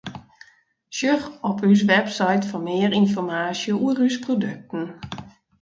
[0.97, 4.83] Sjoch op ús website foar mear ynformaasje oer ús produkten.